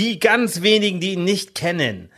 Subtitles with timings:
[0.00, 2.08] Die ganz wenigen, die ihn nicht kennen.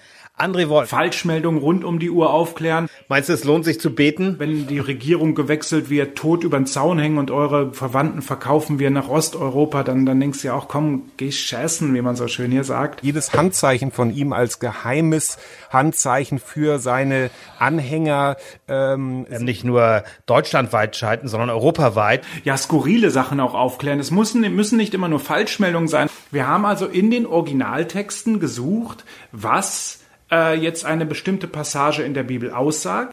[0.42, 0.88] André Wolf.
[0.88, 2.88] Falschmeldungen rund um die Uhr aufklären.
[3.06, 4.40] Meinst du, es lohnt sich zu beten?
[4.40, 8.90] Wenn die Regierung gewechselt wird, tot über den Zaun hängen und eure Verwandten verkaufen wir
[8.90, 12.50] nach Osteuropa, dann, dann denkst du ja auch, komm, geh schäßen, wie man so schön
[12.50, 13.04] hier sagt.
[13.04, 15.38] Jedes Handzeichen von ihm als geheimes
[15.70, 17.30] Handzeichen für seine
[17.60, 18.36] Anhänger.
[18.66, 22.24] Ähm, nicht nur deutschlandweit schalten, sondern europaweit.
[22.42, 24.00] Ja, skurrile Sachen auch aufklären.
[24.00, 26.08] Es müssen, müssen nicht immer nur Falschmeldungen sein.
[26.32, 30.01] Wir haben also in den Originaltexten gesucht, was
[30.32, 33.12] äh, jetzt eine bestimmte Passage in der Bibel aussagt.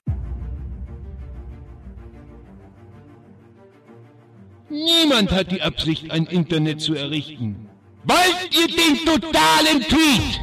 [4.70, 7.70] Niemand hat die Absicht, ein Internet zu errichten.
[8.04, 10.40] Wollt ihr den totalen Tweet?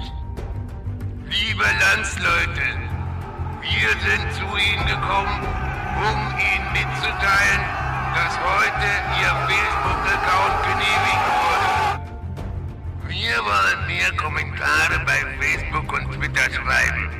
[1.31, 2.67] Liebe Landsleute,
[3.63, 5.41] wir sind zu Ihnen gekommen,
[5.99, 7.63] um Ihnen mitzuteilen,
[8.15, 8.89] dass heute
[9.21, 11.71] Ihr Facebook-Account genehmigt wurde.
[13.09, 15.26] Wir wollen mehr Kommentare bei
[16.37, 17.11] Facebook und Twitter schreiben.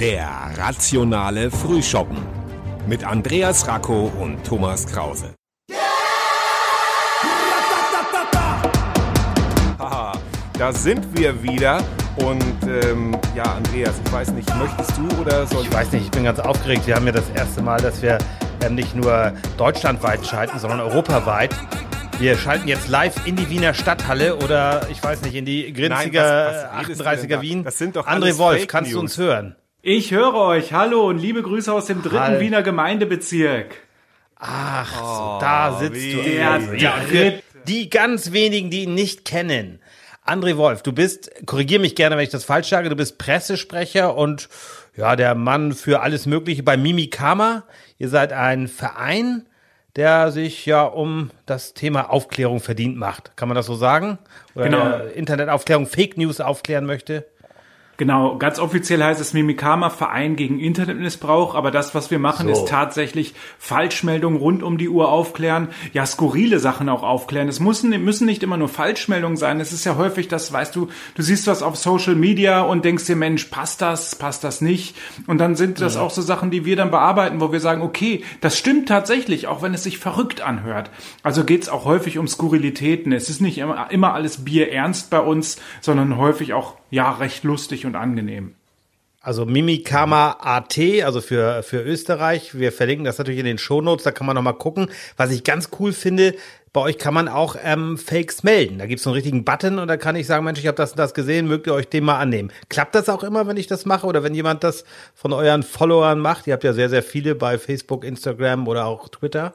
[0.00, 2.18] Der rationale Frühschoppen
[2.86, 5.34] mit Andreas Racco und Thomas Krause.
[9.78, 10.12] Haha,
[10.58, 11.82] da sind wir wieder.
[12.16, 12.44] Und
[12.84, 15.68] ähm, ja, Andreas, ich weiß nicht, möchtest du oder soll ich?
[15.68, 16.86] Ich weiß nicht, ich bin ganz aufgeregt.
[16.86, 18.18] Wir haben ja das erste Mal, dass wir
[18.62, 21.54] ähm, nicht nur deutschlandweit schalten, sondern europaweit.
[22.20, 26.72] Wir schalten jetzt live in die Wiener Stadthalle oder ich weiß nicht, in die Grinziger
[26.72, 27.64] 38er Wien.
[27.64, 28.98] Das sind doch André Wolf, Fake kannst News.
[28.98, 29.56] du uns hören?
[29.82, 30.72] Ich höre euch.
[30.72, 32.40] Hallo und liebe Grüße aus dem dritten Hall.
[32.40, 33.76] Wiener Gemeindebezirk.
[34.36, 36.22] Ach, so, da sitzt du.
[36.22, 39.80] Der, der, die ganz wenigen, die ihn nicht kennen.
[40.26, 44.16] André Wolf, du bist, korrigier mich gerne, wenn ich das falsch sage, du bist Pressesprecher
[44.16, 44.48] und
[44.96, 47.64] ja, der Mann für alles Mögliche bei Mimikama.
[47.98, 49.46] Ihr seid ein Verein,
[49.96, 53.36] der sich ja um das Thema Aufklärung verdient macht.
[53.36, 54.18] Kann man das so sagen?
[54.54, 55.04] Oder genau.
[55.14, 57.26] Internetaufklärung, Fake News aufklären möchte?
[57.96, 62.52] Genau, ganz offiziell heißt es Mimikama Verein gegen Internetmissbrauch, aber das, was wir machen, so.
[62.52, 67.48] ist tatsächlich Falschmeldungen rund um die Uhr aufklären, ja, skurrile Sachen auch aufklären.
[67.48, 69.60] Es müssen, müssen nicht immer nur Falschmeldungen sein.
[69.60, 73.06] Es ist ja häufig das, weißt du, du siehst was auf Social Media und denkst
[73.06, 74.96] dir, Mensch, passt das, passt das nicht?
[75.26, 76.00] Und dann sind das ja.
[76.00, 79.62] auch so Sachen, die wir dann bearbeiten, wo wir sagen, okay, das stimmt tatsächlich, auch
[79.62, 80.90] wenn es sich verrückt anhört.
[81.22, 83.12] Also geht's auch häufig um Skurrilitäten.
[83.12, 87.44] Es ist nicht immer, immer alles Bier ernst bei uns, sondern häufig auch ja recht
[87.44, 88.54] lustig und angenehm.
[89.20, 92.58] Also Mimikama AT, also für, für Österreich.
[92.58, 94.90] Wir verlinken das natürlich in den Shownotes, da kann man nochmal gucken.
[95.16, 96.34] Was ich ganz cool finde,
[96.74, 98.78] bei euch kann man auch ähm, Fakes melden.
[98.78, 100.90] Da gibt es einen richtigen Button und da kann ich sagen, Mensch, ich habe das
[100.92, 102.52] und das gesehen, mögt ihr euch den mal annehmen.
[102.68, 104.84] Klappt das auch immer, wenn ich das mache oder wenn jemand das
[105.14, 106.46] von euren Followern macht?
[106.46, 109.54] Ihr habt ja sehr, sehr viele bei Facebook, Instagram oder auch Twitter.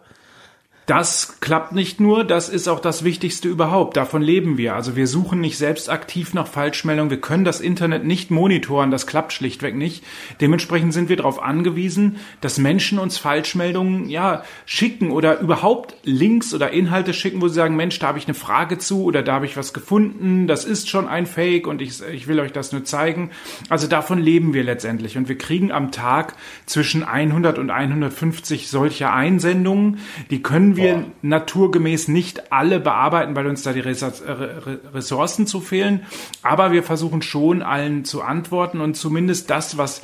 [0.89, 3.95] Das klappt nicht nur, das ist auch das Wichtigste überhaupt.
[3.95, 4.73] Davon leben wir.
[4.73, 7.11] Also wir suchen nicht selbst aktiv nach Falschmeldungen.
[7.11, 8.89] Wir können das Internet nicht monitoren.
[8.89, 10.03] Das klappt schlichtweg nicht.
[10.41, 16.71] Dementsprechend sind wir darauf angewiesen, dass Menschen uns Falschmeldungen, ja, schicken oder überhaupt Links oder
[16.71, 19.45] Inhalte schicken, wo sie sagen, Mensch, da habe ich eine Frage zu oder da habe
[19.45, 20.47] ich was gefunden.
[20.47, 23.29] Das ist schon ein Fake und ich, ich will euch das nur zeigen.
[23.69, 25.19] Also davon leben wir letztendlich.
[25.19, 26.33] Und wir kriegen am Tag
[26.65, 29.99] zwischen 100 und 150 solcher Einsendungen.
[30.31, 31.05] Die können wir wir Boah.
[31.21, 36.05] naturgemäß nicht alle bearbeiten, weil uns da die Ressourcen zu fehlen.
[36.41, 40.01] Aber wir versuchen schon allen zu antworten und zumindest das, was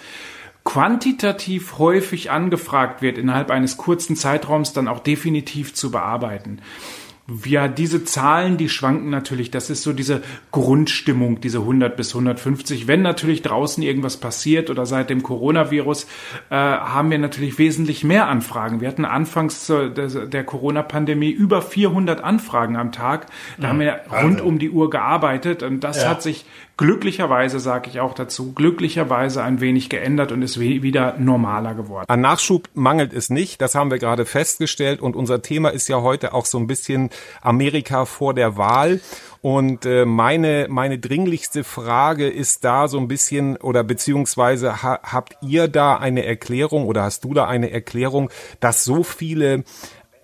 [0.64, 6.60] quantitativ häufig angefragt wird, innerhalb eines kurzen Zeitraums dann auch definitiv zu bearbeiten.
[7.44, 9.50] Ja, diese Zahlen, die schwanken natürlich.
[9.50, 10.22] Das ist so diese
[10.52, 12.88] Grundstimmung, diese 100 bis 150.
[12.88, 16.04] Wenn natürlich draußen irgendwas passiert oder seit dem Coronavirus,
[16.52, 18.80] äh, haben wir natürlich wesentlich mehr Anfragen.
[18.80, 23.26] Wir hatten anfangs der, der Corona-Pandemie über 400 Anfragen am Tag.
[23.58, 23.70] Da mhm.
[23.70, 26.10] haben wir rund um die Uhr gearbeitet und das ja.
[26.10, 26.46] hat sich
[26.78, 32.06] glücklicherweise, sage ich auch dazu, glücklicherweise ein wenig geändert und ist wieder normaler geworden.
[32.08, 36.02] An Nachschub mangelt es nicht, das haben wir gerade festgestellt und unser Thema ist ja
[36.02, 37.10] heute auch so ein bisschen
[37.42, 39.00] Amerika vor der Wahl.
[39.42, 45.38] Und äh, meine, meine dringlichste Frage ist da so ein bisschen, oder beziehungsweise ha, habt
[45.42, 49.64] ihr da eine Erklärung oder hast du da eine Erklärung, dass so viele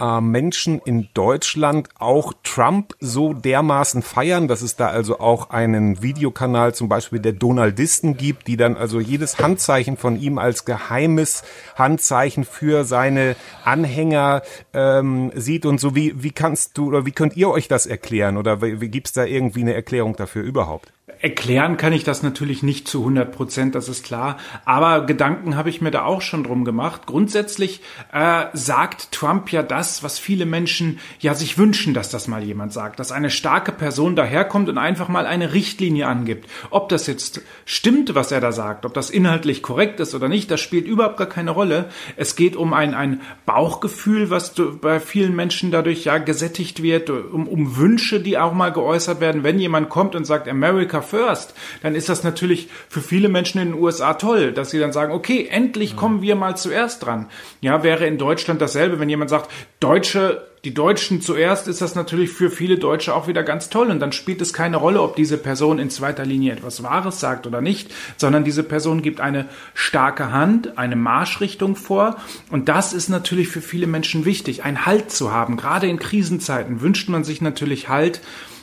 [0.02, 6.02] äh, Menschen in Deutschland auch Trump so dermaßen feiern, dass es da also auch einen
[6.02, 11.44] Videokanal zum Beispiel der Donaldisten gibt, die dann also jedes Handzeichen von ihm als geheimes
[11.76, 14.42] Handzeichen für seine Anhänger
[14.74, 15.96] ähm, sieht und so.
[15.96, 19.14] Wie, wie kannst du oder wie könnt ihr euch das erklären oder wie, wie gibt's
[19.14, 20.92] da irgendwie eine Erklärung dafür überhaupt?
[21.20, 24.38] Erklären kann ich das natürlich nicht zu 100 Prozent, das ist klar.
[24.66, 27.08] Aber Gedanken habe ich mir da auch schon drum gemacht.
[27.08, 27.82] Grundsätzlich
[28.14, 32.72] äh, sagt Trump ja das, was viele Menschen ja sich wünschen, dass das mal jemand
[32.72, 33.00] sagt.
[33.00, 36.50] Dass eine starke Person daherkommt und einfach mal eine Richtlinie angibt.
[36.70, 40.50] Ob das jetzt stimmt, was er da sagt, ob das inhaltlich korrekt ist oder nicht,
[40.52, 41.90] das spielt überhaupt gar keine Rolle.
[42.16, 47.48] Es geht um ein, ein Bauchgefühl, was bei vielen Menschen dadurch ja gesättigt wird, um,
[47.48, 49.44] um Wünsche, die auch mal geäußert werden.
[49.44, 53.70] Wenn jemand kommt und sagt America first, dann ist das natürlich für viele Menschen in
[53.70, 57.28] den USA toll, dass sie dann sagen, okay, endlich kommen wir mal zuerst dran.
[57.62, 59.50] Ja, wäre in Deutschland dasselbe, wenn jemand sagt,
[59.80, 63.90] Deutsche die Deutschen zuerst, ist das natürlich für viele Deutsche auch wieder ganz toll.
[63.90, 67.48] Und dann spielt es keine Rolle, ob diese Person in zweiter Linie etwas Wahres sagt
[67.48, 72.18] oder nicht, sondern diese Person gibt eine starke Hand, eine Marschrichtung vor.
[72.52, 75.58] Und das ist natürlich für viele Menschen wichtig, einen Halt zu haben.
[75.58, 78.22] Gerade in Krisenzeiten wünscht man sich natürlich Halt.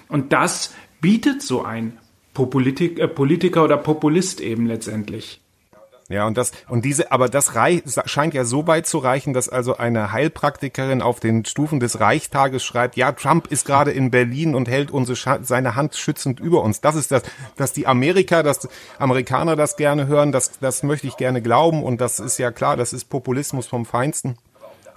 [0.08, 1.98] Und das bietet so ein
[2.34, 5.40] Politik, äh, Politiker oder Populist eben letztendlich.
[6.10, 9.50] Ja, und das, und diese, aber das reich, scheint ja so weit zu reichen, dass
[9.50, 14.54] also eine Heilpraktikerin auf den Stufen des Reichstages schreibt, ja, Trump ist gerade in Berlin
[14.54, 16.80] und hält unsere, seine Hand schützend über uns.
[16.80, 17.24] Das ist das,
[17.56, 22.00] dass die Amerika, dass Amerikaner das gerne hören, das, das möchte ich gerne glauben und
[22.00, 24.38] das ist ja klar, das ist Populismus vom Feinsten.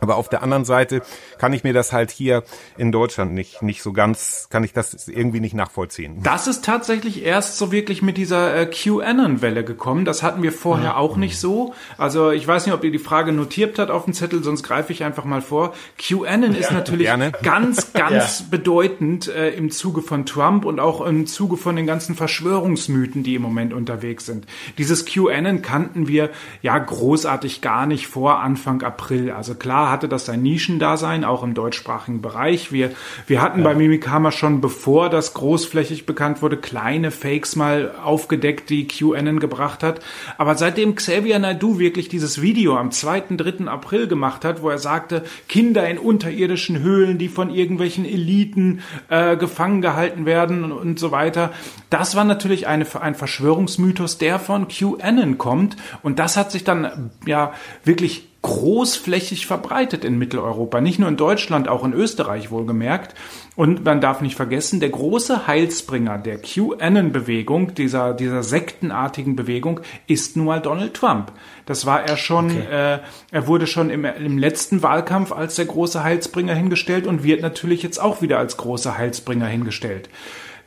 [0.02, 1.04] Aber auf der anderen Seite
[1.38, 2.44] kann ich mir das halt hier
[2.76, 6.18] in Deutschland nicht, nicht so ganz, kann ich das irgendwie nicht nachvollziehen.
[6.24, 10.04] Das ist tatsächlich erst so wirklich mit dieser äh, QAnon-Welle gekommen.
[10.04, 11.76] Das hatten wir vorher auch nicht so.
[12.00, 14.92] Also ich weiß nicht, ob ihr die Frage notiert habt auf dem Zettel, sonst greife
[14.92, 15.74] ich einfach mal vor.
[16.00, 17.32] QAnon ist natürlich gerne.
[17.44, 18.46] ganz, ganz ja.
[18.50, 23.36] bedeutend äh, im Zuge von Trump und auch im Zuge von den ganzen Verschwörungsmythen, die
[23.36, 24.48] im Moment unterwegs sind.
[24.80, 26.32] Dieses QAnon kannten wir
[26.64, 29.30] ja großartig gar nicht vor Anfang April.
[29.30, 32.72] Also klar hatte das sein Nischendasein, auch im deutschsprachigen Bereich.
[32.72, 32.92] Wir,
[33.28, 33.66] wir hatten ja.
[33.66, 39.84] bei Mimikama schon, bevor das großflächig bekannt wurde, kleine Fakes mal aufgedeckt, die QAnon gebracht
[39.84, 40.02] hat.
[40.38, 43.68] Aber seitdem Xavier Naidoo wirklich dieses Video am 2., 3.
[43.68, 49.38] April gemacht hat, wo er sagte, Kinder in unterirdischen Höhlen, die von irgendwelchen Eliten äh,
[49.38, 51.52] gefangen gehalten werden und, und so weiter,
[51.90, 55.78] das war natürlich eine, ein Verschwörungsmythos, der von QAnon kommt.
[56.02, 57.54] Und das hat sich dann ja
[57.84, 63.14] wirklich großflächig verbreitet in Mitteleuropa, nicht nur in Deutschland, auch in Österreich wohlgemerkt.
[63.56, 70.38] Und man darf nicht vergessen, der große Heilsbringer der QAnon-Bewegung, dieser, dieser sektenartigen Bewegung, ist
[70.38, 71.32] nun mal Donald Trump.
[71.68, 72.96] Das war er schon, okay.
[72.96, 73.00] äh,
[73.32, 77.84] er wurde schon im, im letzten Wahlkampf als der große Heilsbringer hingestellt und wird natürlich
[77.84, 80.10] jetzt auch wieder als großer Heilsbringer hingestellt.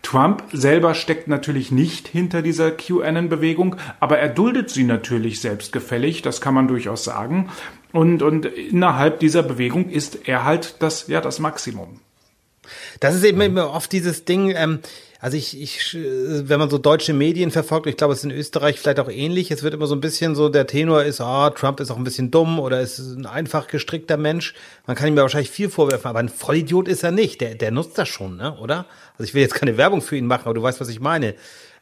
[0.04, 6.40] Trump selber steckt natürlich nicht hinter dieser QAnon-Bewegung, aber er duldet sie natürlich selbstgefällig, das
[6.40, 7.50] kann man durchaus sagen.
[7.92, 12.00] Und, und innerhalb dieser Bewegung ist er halt das, ja, das Maximum.
[13.00, 14.78] Das ist eben immer oft dieses Ding, ähm,
[15.24, 18.78] also ich, ich, wenn man so deutsche Medien verfolgt, ich glaube, es ist in Österreich
[18.78, 21.50] vielleicht auch ähnlich, es wird immer so ein bisschen so, der Tenor ist, ah, oh,
[21.50, 24.52] Trump ist auch ein bisschen dumm oder ist ein einfach gestrickter Mensch.
[24.86, 27.40] Man kann ihm ja wahrscheinlich viel vorwerfen, aber ein Vollidiot ist er nicht.
[27.40, 28.84] Der, der nutzt das schon, ne, oder?
[29.12, 31.34] Also ich will jetzt keine Werbung für ihn machen, aber du weißt, was ich meine.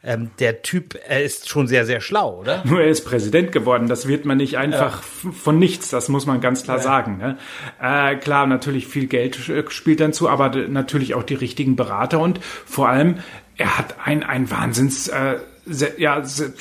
[0.05, 2.61] Ähm, der Typ, er ist schon sehr, sehr schlau, oder?
[2.65, 3.87] Nur er ist Präsident geworden.
[3.87, 5.31] Das wird man nicht einfach ja.
[5.31, 5.89] von nichts.
[5.89, 6.83] Das muss man ganz klar ja.
[6.83, 7.17] sagen.
[7.17, 7.37] Ne?
[7.81, 9.37] Äh, klar, natürlich viel Geld
[9.69, 13.19] spielt dann zu, aber natürlich auch die richtigen Berater und vor allem,
[13.55, 15.37] er hat ein, ein Wahnsinns, äh,
[15.97, 16.53] ja, se,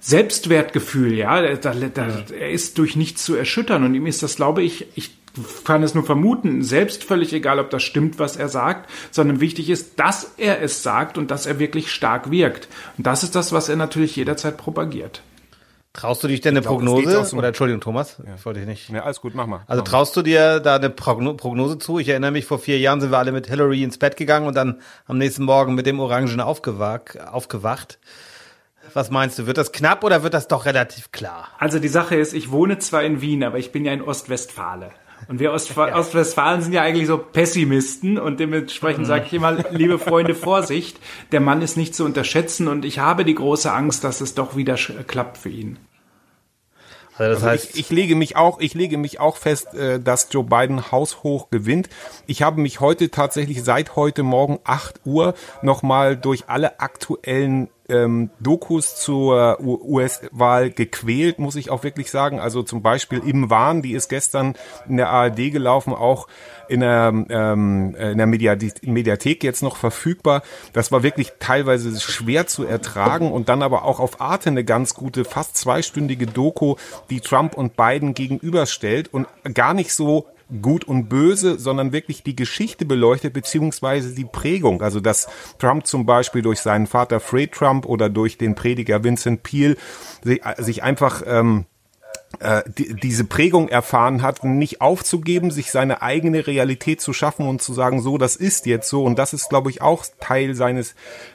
[0.00, 4.62] Selbstwertgefühl, ja, da, da, er ist durch nichts zu erschüttern und ihm ist das, glaube
[4.62, 5.17] ich, ich
[5.64, 9.70] kann es nur vermuten, selbst völlig egal, ob das stimmt, was er sagt, sondern wichtig
[9.70, 12.68] ist, dass er es sagt und dass er wirklich stark wirkt.
[12.96, 15.22] Und das ist das, was er natürlich jederzeit propagiert.
[15.92, 17.24] Traust du dich denn eine glaub, Prognose?
[17.24, 18.34] So Oder Entschuldigung, Thomas, ja.
[18.36, 18.88] ich wollte dich nicht.
[18.90, 19.62] Ja, alles gut, mach mal.
[19.66, 21.98] Also mach traust du dir da eine Prognose zu?
[21.98, 24.54] Ich erinnere mich, vor vier Jahren sind wir alle mit Hillary ins Bett gegangen und
[24.54, 27.18] dann am nächsten Morgen mit dem Orangen aufgewacht.
[27.20, 27.98] aufgewacht.
[28.94, 29.46] Was meinst du?
[29.46, 31.48] Wird das knapp oder wird das doch relativ klar?
[31.58, 34.90] Also die Sache ist, ich wohne zwar in Wien, aber ich bin ja in Ostwestfale.
[35.28, 39.98] Und wir Ostf Ostwestfalen sind ja eigentlich so Pessimisten und dementsprechend sage ich immer, liebe
[39.98, 40.98] Freunde, Vorsicht,
[41.32, 44.56] der Mann ist nicht zu unterschätzen und ich habe die große Angst, dass es doch
[44.56, 45.78] wieder klappt für ihn.
[47.18, 50.28] Also das heißt, ich, ich, lege mich auch, ich lege mich auch fest, äh, dass
[50.30, 51.88] Joe Biden haushoch gewinnt.
[52.26, 58.30] Ich habe mich heute tatsächlich seit heute Morgen 8 Uhr nochmal durch alle aktuellen ähm,
[58.40, 62.40] Dokus zur US-Wahl gequält, muss ich auch wirklich sagen.
[62.40, 64.54] Also zum Beispiel im Wahn, die ist gestern
[64.88, 66.28] in der ARD gelaufen, auch
[66.68, 70.42] in der, ähm, in der Mediathek jetzt noch verfügbar.
[70.72, 74.94] Das war wirklich teilweise schwer zu ertragen und dann aber auch auf Arte eine ganz
[74.94, 76.76] gute, fast zweistündige Doku,
[77.10, 80.26] die Trump und Biden gegenüberstellt und gar nicht so
[80.62, 84.82] Gut und Böse, sondern wirklich die Geschichte beleuchtet, beziehungsweise die Prägung.
[84.82, 85.28] Also dass
[85.58, 89.76] Trump zum Beispiel durch seinen Vater Fred Trump oder durch den Prediger Vincent Peale
[90.58, 91.77] sich einfach ähm, äh,
[92.76, 97.72] die, diese Prägung erfahren hat, nicht aufzugeben, sich seine eigene Realität zu schaffen und zu
[97.72, 99.02] sagen, so, das ist jetzt so.
[99.02, 100.94] Und das ist, glaube ich, auch Teil seines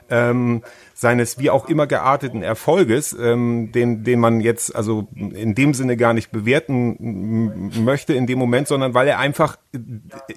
[0.10, 5.74] ähm, seines wie auch immer gearteten Erfolges, ähm, den, den man jetzt also in dem
[5.74, 9.58] Sinne gar nicht bewerten möchte in dem Moment, sondern weil er einfach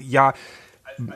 [0.01, 0.33] ja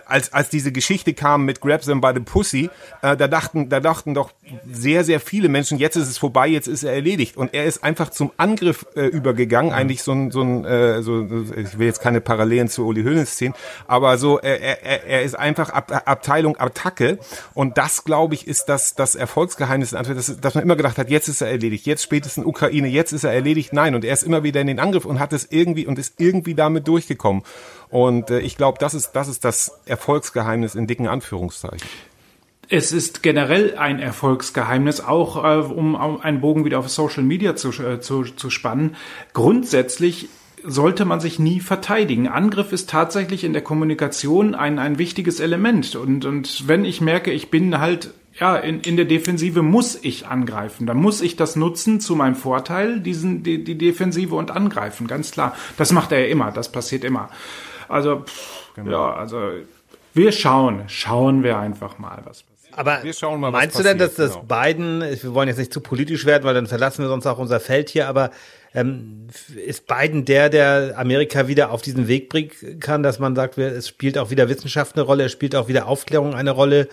[0.07, 2.71] als, als diese Geschichte kam mit Grab Them by the Pussy,
[3.03, 4.33] äh, da dachten, da dachten doch
[4.71, 7.37] sehr, sehr viele Menschen, jetzt ist es vorbei, jetzt ist er erledigt.
[7.37, 11.23] Und er ist einfach zum Angriff äh, übergegangen, eigentlich so ein, so ein, äh, so,
[11.57, 13.55] ich will jetzt keine Parallelen zu Uli Hoeneß ziehen,
[13.87, 17.19] aber so, er, er, er ist einfach Ab, Abteilung Attacke.
[17.55, 21.29] Und das, glaube ich, ist das, das Erfolgsgeheimnis, dass, dass man immer gedacht hat, jetzt
[21.29, 23.73] ist er erledigt, jetzt spätestens Ukraine, jetzt ist er erledigt.
[23.73, 26.15] Nein, und er ist immer wieder in den Angriff und hat es irgendwie und ist
[26.19, 27.43] irgendwie damit durchgekommen.
[27.91, 31.87] Und äh, ich glaube, das ist, das ist das Erfolgsgeheimnis in dicken Anführungszeichen.
[32.69, 37.71] Es ist generell ein Erfolgsgeheimnis, auch äh, um einen Bogen wieder auf Social Media zu,
[37.83, 38.95] äh, zu, zu spannen.
[39.33, 40.29] Grundsätzlich
[40.63, 42.29] sollte man sich nie verteidigen.
[42.29, 45.97] Angriff ist tatsächlich in der Kommunikation ein, ein wichtiges Element.
[45.97, 50.27] Und, und wenn ich merke, ich bin halt ja, in, in der Defensive muss ich
[50.27, 50.87] angreifen.
[50.87, 55.33] Da muss ich das nutzen zu meinem Vorteil, diesen, die, die Defensive und angreifen, ganz
[55.33, 55.57] klar.
[55.77, 57.31] Das macht er ja immer, das passiert immer.
[57.91, 58.91] Also, pff, genau.
[58.91, 59.51] ja, also
[60.15, 62.79] wir schauen, schauen wir einfach mal, was passiert.
[62.79, 64.45] Aber mal, meinst du denn, dass das genau.
[64.45, 67.61] Biden, wir wollen jetzt nicht zu politisch werden, weil dann verlassen wir sonst auch unser
[67.61, 68.31] Feld hier, aber
[68.75, 73.59] ähm, ist Biden der, der Amerika wieder auf diesen Weg bringen kann, dass man sagt,
[73.59, 76.89] es spielt auch wieder Wissenschaft eine Rolle, es spielt auch wieder Aufklärung eine Rolle?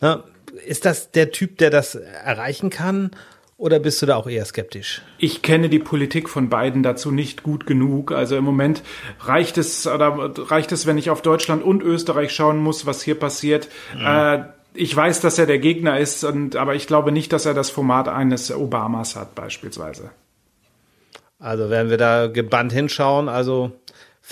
[0.00, 0.24] Na,
[0.66, 3.10] ist das der Typ, der das erreichen kann?
[3.56, 5.02] Oder bist du da auch eher skeptisch?
[5.18, 8.10] Ich kenne die Politik von beiden dazu nicht gut genug.
[8.10, 8.82] Also im Moment
[9.20, 13.14] reicht es, oder reicht es, wenn ich auf Deutschland und Österreich schauen muss, was hier
[13.14, 13.68] passiert.
[13.96, 14.06] Mhm.
[14.06, 14.44] Äh,
[14.74, 17.70] ich weiß, dass er der Gegner ist, und, aber ich glaube nicht, dass er das
[17.70, 20.10] Format eines Obamas hat, beispielsweise.
[21.38, 23.28] Also werden wir da gebannt hinschauen.
[23.28, 23.72] Also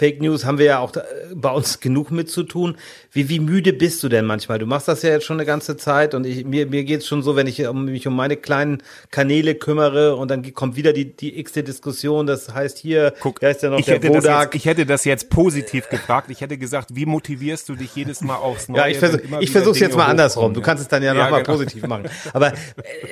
[0.01, 0.93] Fake News haben wir ja auch
[1.35, 2.79] bei uns genug mit zu tun.
[3.13, 4.59] Wie, wie müde bist du denn manchmal?
[4.59, 7.23] Du machst das ja jetzt schon eine ganze Zeit und ich, mir, mir geht's schon
[7.23, 11.39] so, wenn ich mich um meine kleinen Kanäle kümmere und dann kommt wieder die, die
[11.39, 12.27] x-te Diskussion.
[12.27, 14.07] Das heißt hier, Guck, wer ist denn noch ich der hätte?
[14.09, 16.31] Jetzt, ich hätte das jetzt positiv gefragt.
[16.31, 18.81] Ich hätte gesagt, wie motivierst du dich jedes Mal aufs Neue?
[18.81, 20.55] Ja, ich, versuch, ich versuch's jetzt mal andersrum.
[20.55, 21.59] Du kannst es dann ja, ja nochmal genau.
[21.59, 22.09] positiv machen.
[22.33, 22.55] Aber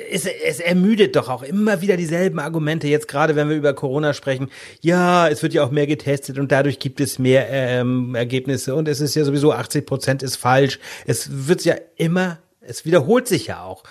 [0.09, 2.87] es, es ermüdet doch auch immer wieder dieselben Argumente.
[2.87, 4.49] Jetzt gerade, wenn wir über Corona sprechen.
[4.81, 8.87] Ja, es wird ja auch mehr getestet und dadurch gibt es mehr ähm, Ergebnisse und
[8.87, 10.79] es ist ja sowieso 80 Prozent ist falsch.
[11.05, 13.83] Es wird ja immer, es wiederholt sich ja auch.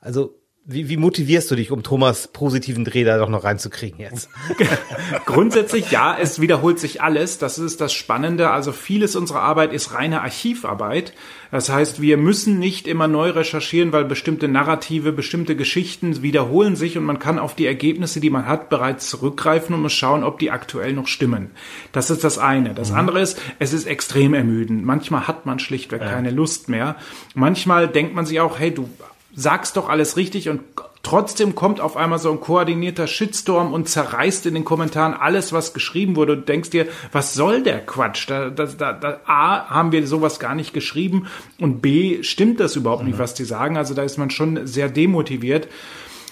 [0.00, 4.28] Also wie, wie motivierst du dich, um Thomas positiven Dreh da doch noch reinzukriegen jetzt?
[5.26, 7.38] Grundsätzlich ja, es wiederholt sich alles.
[7.38, 8.50] Das ist das Spannende.
[8.50, 11.14] Also vieles unserer Arbeit ist reine Archivarbeit.
[11.50, 16.96] Das heißt, wir müssen nicht immer neu recherchieren, weil bestimmte Narrative, bestimmte Geschichten wiederholen sich
[16.96, 20.38] und man kann auf die Ergebnisse, die man hat, bereits zurückgreifen und muss schauen, ob
[20.38, 21.50] die aktuell noch stimmen.
[21.90, 22.72] Das ist das eine.
[22.72, 22.98] Das mhm.
[22.98, 24.84] andere ist, es ist extrem ermüdend.
[24.84, 26.08] Manchmal hat man schlichtweg ja.
[26.08, 26.94] keine Lust mehr.
[27.34, 28.88] Manchmal denkt man sich auch, hey, du
[29.34, 30.60] sagst doch alles richtig und
[31.02, 35.74] trotzdem kommt auf einmal so ein koordinierter Shitstorm und zerreißt in den Kommentaren alles, was
[35.74, 38.28] geschrieben wurde und denkst dir, was soll der Quatsch?
[38.28, 41.26] Da, da, da, da A, haben wir sowas gar nicht geschrieben
[41.58, 43.10] und B, stimmt das überhaupt mhm.
[43.10, 43.76] nicht, was die sagen.
[43.76, 45.68] Also da ist man schon sehr demotiviert.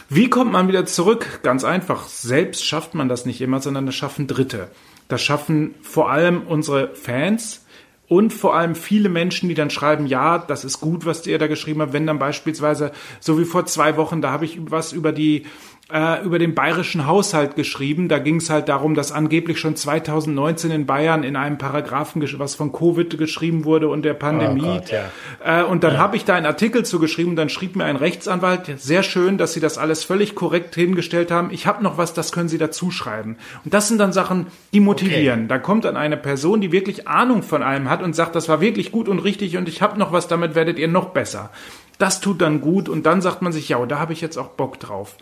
[0.08, 1.40] Wie kommt man wieder zurück?
[1.42, 2.08] Ganz einfach.
[2.08, 4.68] Selbst schafft man das nicht immer, sondern das schaffen Dritte.
[5.08, 7.64] Das schaffen vor allem unsere Fans,
[8.10, 11.46] und vor allem viele Menschen, die dann schreiben, ja, das ist gut, was ihr da
[11.46, 12.90] geschrieben habt, wenn dann beispielsweise,
[13.20, 15.46] so wie vor zwei Wochen, da habe ich was über die
[15.92, 18.08] äh, über den bayerischen Haushalt geschrieben.
[18.08, 22.54] Da ging es halt darum, dass angeblich schon 2019 in Bayern in einem Paragraphen, was
[22.54, 24.62] von Covid geschrieben wurde und der Pandemie.
[24.62, 25.62] Oh Gott, ja.
[25.62, 25.98] äh, und dann ja.
[25.98, 27.36] habe ich da einen Artikel zu geschrieben.
[27.36, 31.50] Dann schrieb mir ein Rechtsanwalt, sehr schön, dass Sie das alles völlig korrekt hingestellt haben.
[31.50, 33.36] Ich habe noch was, das können Sie dazu schreiben.
[33.64, 35.40] Und das sind dann Sachen, die motivieren.
[35.40, 35.48] Okay.
[35.48, 38.60] Da kommt dann eine Person, die wirklich Ahnung von allem hat und sagt, das war
[38.60, 41.50] wirklich gut und richtig und ich habe noch was, damit werdet ihr noch besser.
[41.98, 44.48] Das tut dann gut und dann sagt man sich, ja, da habe ich jetzt auch
[44.48, 45.16] Bock drauf.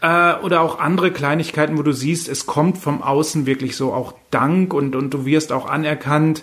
[0.00, 4.14] Äh, oder auch andere Kleinigkeiten, wo du siehst, es kommt vom Außen wirklich so auch
[4.30, 6.42] Dank und, und du wirst auch anerkannt.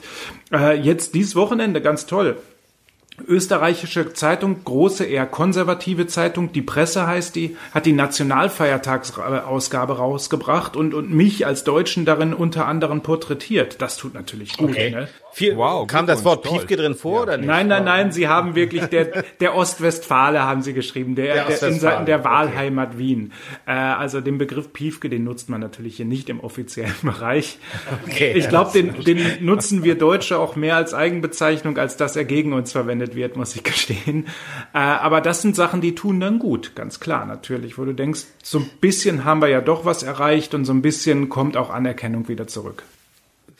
[0.52, 2.38] Äh, jetzt dieses Wochenende, ganz toll.
[3.28, 10.94] Österreichische Zeitung, große, eher konservative Zeitung, die Presse heißt die, hat die Nationalfeiertagsausgabe rausgebracht und,
[10.94, 13.82] und mich als Deutschen darin unter anderem porträtiert.
[13.82, 14.72] Das tut natürlich gut.
[14.72, 14.92] Okay.
[14.92, 15.08] Ne?
[15.34, 17.48] Viel, Wow, kam das Wort Piefke drin vor oder nicht?
[17.48, 21.44] Nein, nein, nein, sie haben wirklich der, der Ostwestfale haben sie geschrieben, der, Der der,
[21.44, 22.30] in Ostwestfale, Seiten der okay.
[22.30, 23.32] Wahlheimat Wien.
[23.66, 27.60] Äh, also den Begriff Piefke, den nutzt man natürlich hier nicht im offiziellen Bereich.
[28.06, 28.34] Okay.
[28.36, 32.52] Ich glaube, den, den nutzen wir Deutsche auch mehr als Eigenbezeichnung, als dass er gegen
[32.52, 34.28] uns verwendet wird, muss ich gestehen.
[34.74, 38.22] Äh, aber das sind Sachen, die tun dann gut, ganz klar natürlich, wo du denkst,
[38.44, 41.70] so ein bisschen haben wir ja doch was erreicht und so ein bisschen kommt auch
[41.70, 42.84] Anerkennung wieder zurück.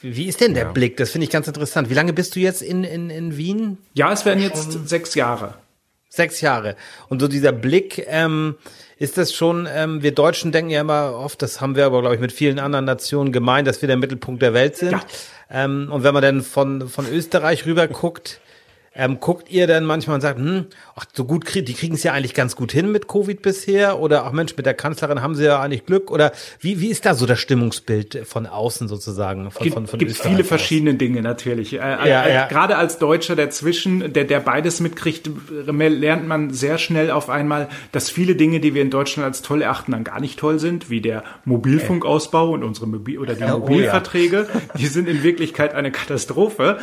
[0.02, 0.98] Wie ist denn der Blick?
[0.98, 1.90] Das finde ich ganz interessant.
[1.92, 3.78] Wie lange bist du jetzt in, in, in Wien?
[3.94, 5.56] Ja, es werden jetzt sechs Jahre.
[6.10, 6.76] Sechs Jahre.
[7.08, 8.56] Und so dieser Blick, ähm,
[9.02, 12.14] ist das schon, ähm, wir Deutschen denken ja immer oft, das haben wir aber, glaube
[12.14, 14.92] ich, mit vielen anderen Nationen gemeint, dass wir der Mittelpunkt der Welt sind.
[14.92, 15.02] Ja.
[15.50, 18.40] Ähm, und wenn man dann von, von Österreich rüber guckt,
[18.94, 20.68] ähm, guckt ihr dann manchmal und sagt, hm,
[21.02, 24.00] ach, so gut, krieg, die kriegen es ja eigentlich ganz gut hin mit Covid bisher
[24.00, 27.06] oder ach Mensch, mit der Kanzlerin haben sie ja eigentlich Glück oder wie, wie ist
[27.06, 30.48] da so das Stimmungsbild von außen sozusagen, von, gibt, von, von gibt Österreich viele aus?
[30.48, 31.74] verschiedene Dinge natürlich.
[31.74, 32.48] Äh, Ja, äh, ja.
[32.48, 38.10] Gerade als Deutscher dazwischen, der, der beides mitkriegt, lernt man sehr schnell auf einmal, dass
[38.10, 41.02] viele Dinge, die wir in Deutschland als toll erachten, dann gar nicht toll sind, wie
[41.02, 44.48] der Mobilfunkausbau und unsere Mobil oder die Ja, oh Mobilverträge.
[44.78, 46.78] Die sind in Wirklichkeit eine Katastrophe.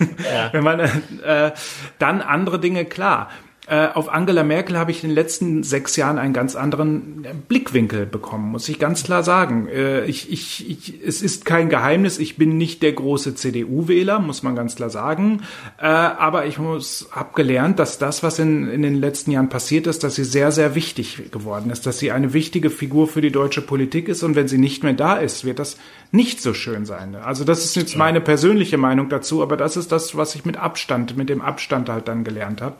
[0.52, 1.52] Wenn man äh,
[1.98, 3.30] dann andere Dinge klar.
[3.70, 8.04] Äh, Auf Angela Merkel habe ich in den letzten sechs Jahren einen ganz anderen Blickwinkel
[8.04, 9.68] bekommen, muss ich ganz klar sagen.
[9.68, 14.42] Äh, Ich, ich, ich, es ist kein Geheimnis, ich bin nicht der große CDU-Wähler, muss
[14.42, 15.42] man ganz klar sagen.
[15.78, 19.86] Äh, Aber ich muss, habe gelernt, dass das, was in, in den letzten Jahren passiert
[19.86, 23.30] ist, dass sie sehr, sehr wichtig geworden ist, dass sie eine wichtige Figur für die
[23.30, 25.76] deutsche Politik ist und wenn sie nicht mehr da ist, wird das
[26.10, 27.14] nicht so schön sein.
[27.14, 30.56] Also das ist jetzt meine persönliche Meinung dazu, aber das ist das, was ich mit
[30.56, 32.76] Abstand, mit dem Abstand halt dann gelernt habe.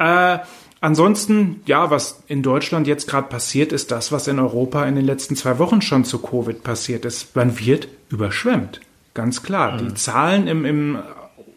[0.00, 0.38] Äh,
[0.80, 5.04] ansonsten, ja, was in Deutschland jetzt gerade passiert, ist das, was in Europa in den
[5.04, 7.36] letzten zwei Wochen schon zu Covid passiert ist.
[7.36, 8.80] Man wird überschwemmt.
[9.12, 9.76] Ganz klar.
[9.76, 10.98] Die Zahlen im, im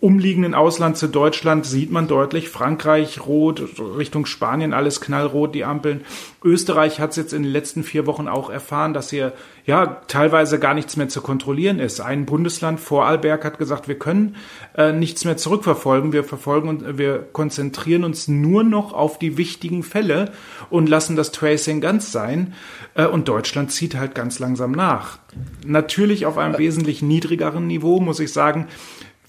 [0.03, 2.49] umliegenden Ausland zu Deutschland sieht man deutlich.
[2.49, 3.63] Frankreich rot,
[3.97, 6.01] Richtung Spanien alles knallrot, die Ampeln.
[6.43, 9.31] Österreich hat es jetzt in den letzten vier Wochen auch erfahren, dass hier
[9.65, 12.01] ja teilweise gar nichts mehr zu kontrollieren ist.
[12.01, 14.35] Ein Bundesland, Vorarlberg, hat gesagt, wir können
[14.75, 16.11] äh, nichts mehr zurückverfolgen.
[16.11, 20.33] Wir verfolgen und wir konzentrieren uns nur noch auf die wichtigen Fälle
[20.69, 22.55] und lassen das Tracing ganz sein.
[22.95, 25.19] Äh, und Deutschland zieht halt ganz langsam nach.
[25.65, 28.67] Natürlich auf einem wesentlich niedrigeren Niveau, muss ich sagen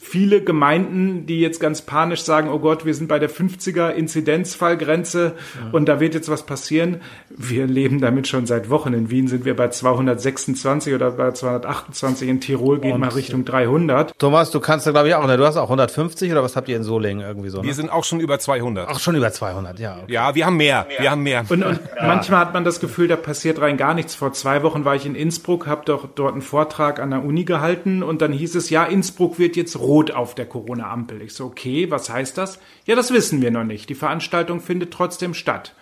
[0.05, 5.33] viele Gemeinden, die jetzt ganz panisch sagen, oh Gott, wir sind bei der 50er Inzidenzfallgrenze
[5.73, 7.01] und da wird jetzt was passieren.
[7.31, 8.93] Wir leben damit schon seit Wochen.
[8.93, 12.29] In Wien sind wir bei 226 oder bei 228.
[12.29, 14.17] In Tirol geht mal Richtung 300.
[14.19, 15.37] Thomas, du kannst da glaube ich auch, ne?
[15.37, 17.63] du hast auch 150 oder was habt ihr in Solingen irgendwie so?
[17.63, 17.65] Ne?
[17.65, 18.87] Wir sind auch schon über 200.
[18.89, 19.99] Ach, schon über 200, ja.
[20.03, 20.13] Okay.
[20.13, 20.87] Ja, wir haben mehr.
[20.99, 21.45] Wir haben mehr.
[21.49, 24.15] Und, und manchmal hat man das Gefühl, da passiert rein gar nichts.
[24.15, 27.45] Vor zwei Wochen war ich in Innsbruck, habe doch dort einen Vortrag an der Uni
[27.45, 31.23] gehalten und dann hieß es, ja, Innsbruck wird jetzt rot auf der Corona-Ampel.
[31.23, 32.59] Ich so, okay, was heißt das?
[32.87, 33.89] Ja, das wissen wir noch nicht.
[33.89, 35.75] Die Veranstaltung findet trotzdem statt.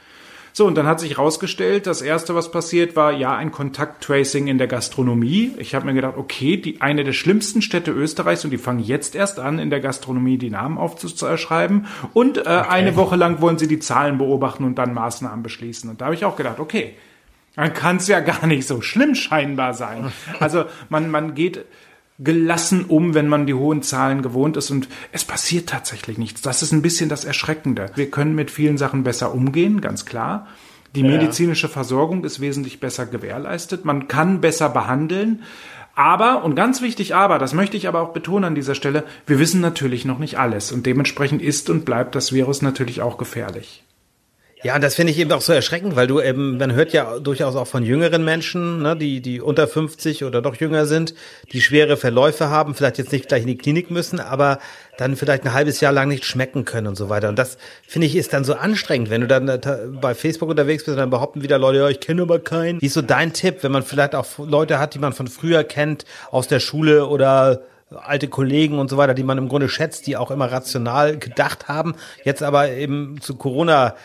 [0.55, 4.59] So, und dann hat sich herausgestellt, das erste, was passiert war, ja, ein Kontakttracing in
[4.59, 5.53] der Gastronomie.
[5.57, 9.15] Ich habe mir gedacht, okay, die eine der schlimmsten Städte Österreichs und die fangen jetzt
[9.15, 11.87] erst an, in der Gastronomie die Namen aufzuschreiben.
[12.13, 15.89] Und äh, eine Woche lang wollen sie die Zahlen beobachten und dann Maßnahmen beschließen.
[15.89, 16.97] Und da habe ich auch gedacht, okay,
[17.57, 20.13] dann kann es ja gar nicht so schlimm scheinbar sein.
[20.39, 21.65] Also man, man geht
[22.23, 26.43] gelassen um, wenn man die hohen Zahlen gewohnt ist und es passiert tatsächlich nichts.
[26.43, 27.91] Das ist ein bisschen das Erschreckende.
[27.95, 30.47] Wir können mit vielen Sachen besser umgehen, ganz klar.
[30.95, 33.87] Die medizinische Versorgung ist wesentlich besser gewährleistet.
[33.87, 35.43] Man kann besser behandeln.
[35.95, 39.39] Aber, und ganz wichtig aber, das möchte ich aber auch betonen an dieser Stelle, wir
[39.39, 43.85] wissen natürlich noch nicht alles und dementsprechend ist und bleibt das Virus natürlich auch gefährlich.
[44.65, 47.19] Ja, und das finde ich eben auch so erschreckend, weil du eben, man hört ja
[47.19, 51.15] durchaus auch von jüngeren Menschen, ne, die, die unter 50 oder doch jünger sind,
[51.53, 54.61] die schwere Verläufe haben, vielleicht jetzt nicht gleich in die Klinik müssen, aber
[54.99, 57.29] dann vielleicht ein halbes Jahr lang nicht schmecken können und so weiter.
[57.29, 59.61] Und das finde ich ist dann so anstrengend, wenn du dann
[60.01, 62.81] bei Facebook unterwegs bist und dann behaupten wieder Leute, ja, ich kenne aber keinen.
[62.81, 65.65] Wie ist so dein Tipp, wenn man vielleicht auch Leute hat, die man von früher
[65.65, 70.07] kennt, aus der Schule oder alte Kollegen und so weiter, die man im Grunde schätzt,
[70.07, 71.95] die auch immer rational gedacht haben,
[72.25, 73.97] jetzt aber eben zu Corona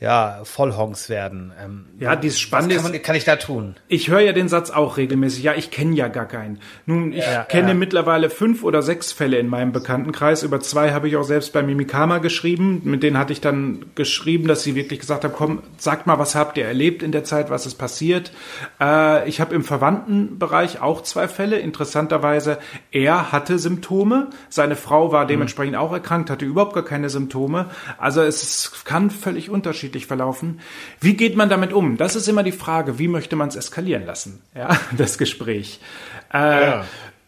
[0.00, 1.52] ja, Vollhongs werden.
[1.62, 3.76] Ähm, Ja, dieses Spannende was kann, man, kann ich da tun?
[3.86, 6.58] Ich höre ja den Satz auch regelmäßig, ja, ich kenne ja gar keinen.
[6.86, 7.74] Nun, ich Ja, kenne ja.
[7.74, 10.42] mittlerweile fünf oder sechs Fälle in meinem Bekanntenkreis.
[10.42, 12.80] Über zwei habe ich auch selbst bei Mimikama geschrieben.
[12.84, 16.34] Mit denen hatte ich dann geschrieben, dass sie wirklich gesagt haben, komm, sagt mal, was
[16.34, 18.32] habt ihr erlebt in der Zeit, was ist passiert?
[18.80, 21.58] Äh, ich habe im Verwandtenbereich auch zwei Fälle.
[21.58, 22.56] Interessanterweise,
[22.90, 24.30] er hatte Symptome.
[24.48, 27.66] Seine Frau war dementsprechend auch erkrankt, hatte überhaupt gar keine Symptome.
[27.98, 30.60] Also es kann völlig unterschiedlich verlaufen.
[31.00, 31.96] Wie geht man damit um?
[31.96, 34.40] Das ist immer die Frage, wie möchte man es eskalieren lassen?
[34.54, 35.80] Ja, das Gespräch.
[36.32, 36.80] Äh,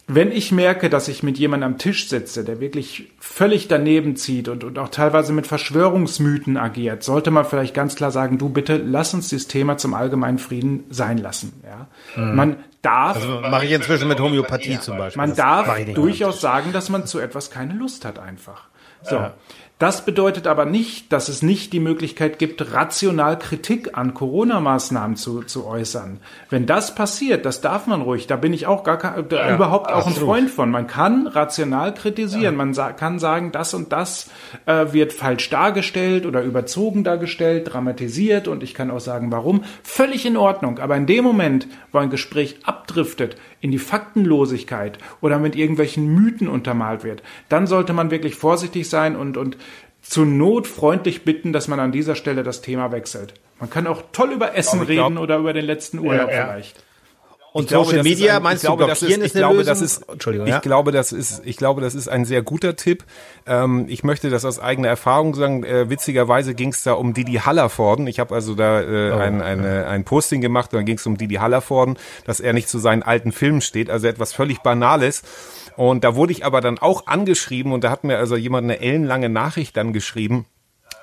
[0.08, 4.48] wenn ich merke, dass ich mit jemandem am Tisch sitze, der wirklich völlig daneben zieht
[4.48, 8.76] und, und auch teilweise mit Verschwörungsmythen agiert, sollte man vielleicht ganz klar sagen, du bitte
[8.76, 11.62] lass uns dieses Thema zum allgemeinen Frieden sein lassen.
[11.64, 11.86] Ja?
[12.22, 12.34] Mhm.
[12.34, 13.16] Man darf.
[13.16, 15.20] Also mache ich inzwischen mit Homöopathie zum Beispiel.
[15.20, 18.64] Man darf durchaus sagen, dass man zu etwas keine Lust hat einfach.
[19.02, 19.16] So.
[19.16, 19.34] Ja.
[19.82, 25.42] Das bedeutet aber nicht, dass es nicht die Möglichkeit gibt, rational Kritik an Corona-Maßnahmen zu,
[25.42, 26.20] zu äußern.
[26.50, 28.28] Wenn das passiert, das darf man ruhig.
[28.28, 30.70] Da bin ich auch gar kein, ja, überhaupt auch ein Freund von.
[30.70, 32.42] Man kann rational kritisieren.
[32.44, 32.52] Ja.
[32.52, 34.30] Man sa kann sagen, das und das
[34.66, 39.64] äh, wird falsch dargestellt oder überzogen dargestellt, dramatisiert und ich kann auch sagen, warum.
[39.82, 40.78] Völlig in Ordnung.
[40.78, 46.48] Aber in dem Moment, wo ein Gespräch abdriftet in die Faktenlosigkeit oder mit irgendwelchen Mythen
[46.48, 49.56] untermalt wird, dann sollte man wirklich vorsichtig sein und, und
[50.02, 53.34] zur Not freundlich bitten, dass man an dieser Stelle das Thema wechselt.
[53.60, 56.84] Man kann auch toll über Essen glaub, reden oder über den letzten Urlaub ja, vielleicht.
[57.52, 59.72] Und glaube, Social Media, ein, meinst glaube, du, blockieren ist, ist eine glaube, Lösung?
[59.72, 60.60] Das ist, Entschuldigung, ich ja?
[60.60, 63.04] glaube, das ist, ich glaube, das ist ein sehr guter Tipp.
[63.46, 65.62] Ähm, ich möchte das aus eigener Erfahrung sagen.
[65.62, 68.06] Äh, witzigerweise ging es da um Didi Hallervorden.
[68.06, 71.06] Ich habe also da äh, oh, ein, eine, ein Posting gemacht, und dann ging es
[71.06, 75.22] um Didi Hallervorden, dass er nicht zu seinen alten Filmen steht, also etwas völlig Banales.
[75.76, 78.80] Und da wurde ich aber dann auch angeschrieben und da hat mir also jemand eine
[78.80, 80.46] ellenlange Nachricht dann geschrieben,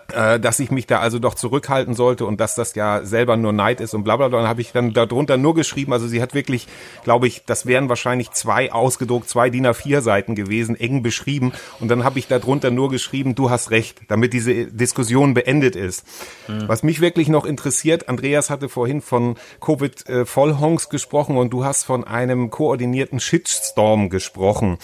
[0.09, 3.81] dass ich mich da also doch zurückhalten sollte und dass das ja selber nur Neid
[3.81, 4.39] ist und bla bla bla.
[4.39, 6.67] Dann habe ich dann darunter nur geschrieben, also sie hat wirklich,
[7.03, 11.53] glaube ich, das wären wahrscheinlich zwei ausgedruckt, zwei DIN A4 Seiten gewesen, eng beschrieben.
[11.79, 16.05] Und dann habe ich darunter nur geschrieben, du hast recht, damit diese Diskussion beendet ist.
[16.47, 16.67] Mhm.
[16.67, 21.83] Was mich wirklich noch interessiert, Andreas hatte vorhin von Covid-Vollhongs äh, gesprochen und du hast
[21.83, 24.77] von einem koordinierten Shitstorm gesprochen,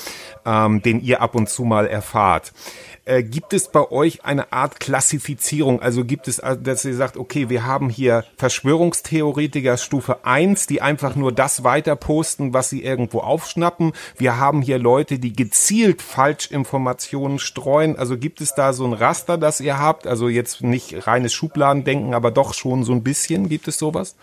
[0.45, 2.53] ähm, den ihr ab und zu mal erfahrt.
[3.07, 5.79] Äh, gibt es bei euch eine Art Klassifizierung?
[5.79, 10.81] Also gibt es, äh, dass ihr sagt, okay, wir haben hier Verschwörungstheoretiker Stufe 1, die
[10.81, 13.93] einfach nur das weiter posten, was sie irgendwo aufschnappen.
[14.17, 17.95] Wir haben hier Leute, die gezielt Falschinformationen streuen.
[17.95, 20.07] Also gibt es da so ein Raster, das ihr habt?
[20.07, 23.49] Also jetzt nicht reines Schubladendenken, aber doch schon so ein bisschen.
[23.49, 24.15] Gibt es sowas?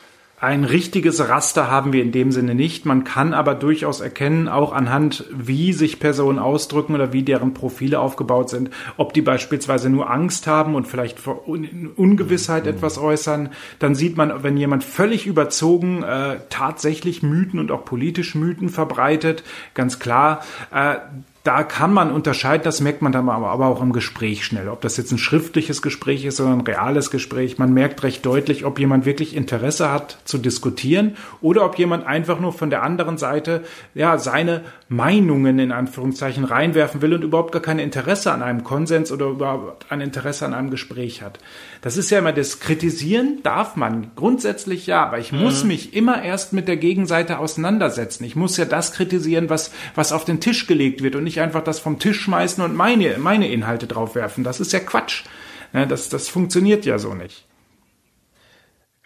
[0.43, 2.85] Ein richtiges Raster haben wir in dem Sinne nicht.
[2.85, 8.01] Man kann aber durchaus erkennen, auch anhand, wie sich Personen ausdrücken oder wie deren Profile
[8.01, 13.51] aufgebaut sind, ob die beispielsweise nur Angst haben und vielleicht vor Ungewissheit etwas äußern.
[13.79, 19.45] Dann sieht man, wenn jemand völlig überzogen äh, tatsächlich Mythen und auch politisch Mythen verbreitet,
[19.75, 20.41] ganz klar,
[20.75, 20.97] äh,
[21.45, 24.69] da kann man unterscheiden, das merkt man dann aber auch im Gespräch schnell.
[24.69, 28.65] Ob das jetzt ein schriftliches Gespräch ist oder ein reales Gespräch, man merkt recht deutlich,
[28.65, 33.19] ob jemand wirklich Interesse hat zu diskutieren oder ob jemand einfach nur von der anderen
[33.19, 38.63] Seite ja seine Meinungen in Anführungszeichen reinwerfen will und überhaupt gar kein Interesse an einem
[38.63, 41.41] Konsens oder überhaupt ein Interesse an einem Gespräch hat.
[41.81, 45.41] Das ist ja immer das Kritisieren darf man grundsätzlich ja, aber ich mhm.
[45.41, 48.23] muss mich immer erst mit der Gegenseite auseinandersetzen.
[48.23, 51.65] Ich muss ja das kritisieren, was was auf den Tisch gelegt wird und nicht einfach
[51.65, 54.45] das vom Tisch schmeißen und meine meine Inhalte draufwerfen.
[54.45, 55.25] Das ist ja Quatsch.
[55.73, 57.47] Das das funktioniert ja so nicht.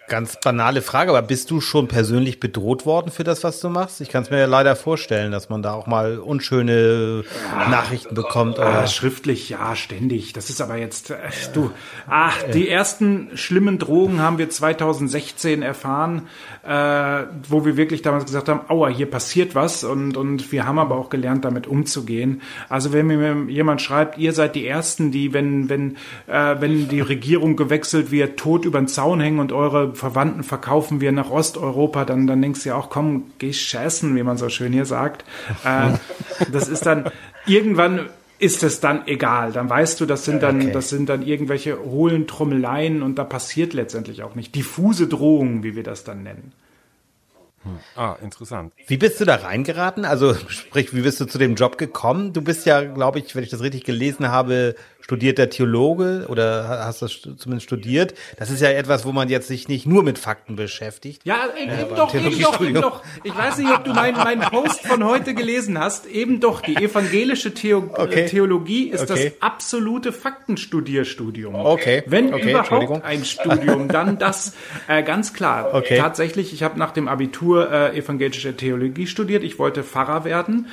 [0.08, 4.00] Ganz banale Frage, aber bist du schon persönlich bedroht worden für das, was du machst?
[4.00, 8.14] Ich kann es mir ja leider vorstellen, dass man da auch mal unschöne ja, Nachrichten
[8.14, 8.58] bekommt.
[8.58, 8.84] Oder?
[8.84, 10.32] Äh, schriftlich, ja, ständig.
[10.32, 11.16] Das ist aber jetzt, äh,
[11.52, 11.72] du,
[12.06, 16.28] ach, die ersten schlimmen Drogen haben wir 2016 erfahren,
[16.64, 20.78] äh, wo wir wirklich damals gesagt haben, aua, hier passiert was und, und wir haben
[20.78, 22.42] aber auch gelernt, damit umzugehen.
[22.68, 25.96] Also wenn mir jemand schreibt, ihr seid die Ersten, die, wenn, wenn,
[26.28, 31.00] äh, wenn die Regierung gewechselt wird, tot über den Zaun hängen und eure Verwandten verkaufen
[31.00, 34.48] wir nach Osteuropa, dann, dann denkst du ja auch, komm, geh scheißen, wie man so
[34.48, 35.24] schön hier sagt.
[35.64, 35.94] Äh,
[36.52, 37.10] das ist dann
[37.46, 39.52] irgendwann ist es dann egal.
[39.52, 40.72] Dann weißt du, das sind dann, okay.
[40.72, 44.54] das sind dann irgendwelche hohlen Trommeleien und da passiert letztendlich auch nicht.
[44.54, 46.52] Diffuse Drohungen, wie wir das dann nennen.
[47.62, 47.78] Hm.
[47.96, 48.72] Ah, interessant.
[48.86, 50.04] Wie bist du da reingeraten?
[50.04, 52.32] Also sprich, wie bist du zu dem Job gekommen?
[52.32, 54.76] Du bist ja, glaube ich, wenn ich das richtig gelesen habe,
[55.06, 58.14] studierter Theologe oder hast das zumindest studiert.
[58.40, 61.22] Das ist ja etwas, wo man jetzt sich nicht nur mit Fakten beschäftigt.
[61.24, 63.04] Ja, eben, äh, eben doch, eben doch, eben doch.
[63.22, 66.06] Ich weiß nicht, ob du meinen, meinen Post von heute gelesen hast.
[66.06, 68.26] Eben doch, die evangelische Theo okay.
[68.26, 69.32] Theologie ist okay.
[69.38, 71.54] das absolute Faktenstudierstudium.
[71.54, 72.02] Okay.
[72.06, 72.50] Wenn okay.
[72.50, 74.54] überhaupt ein Studium, dann das
[74.88, 75.72] äh, ganz klar.
[75.72, 75.98] Okay.
[75.98, 79.44] Tatsächlich, ich habe nach dem Abitur äh, evangelische Theologie studiert.
[79.44, 80.66] Ich wollte Pfarrer werden.